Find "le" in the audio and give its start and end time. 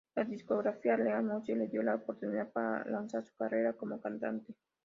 1.55-1.67